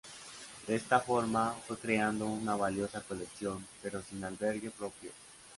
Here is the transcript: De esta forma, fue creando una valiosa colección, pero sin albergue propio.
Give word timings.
De 0.65 0.73
esta 0.75 0.99
forma, 0.99 1.53
fue 1.67 1.77
creando 1.77 2.25
una 2.25 2.55
valiosa 2.55 3.01
colección, 3.01 3.63
pero 3.83 4.01
sin 4.01 4.23
albergue 4.23 4.71
propio. 4.71 5.11